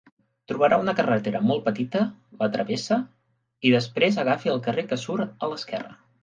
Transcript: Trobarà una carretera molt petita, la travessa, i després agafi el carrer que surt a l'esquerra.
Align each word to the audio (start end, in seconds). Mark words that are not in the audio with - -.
Trobarà 0.51 0.77
una 0.83 0.93
carretera 0.99 1.41
molt 1.49 1.61
petita, 1.67 2.01
la 2.39 2.47
travessa, 2.55 2.97
i 3.71 3.75
després 3.77 4.19
agafi 4.25 4.53
el 4.55 4.63
carrer 4.71 4.87
que 4.89 5.01
surt 5.05 5.47
a 5.49 5.53
l'esquerra. 5.55 5.97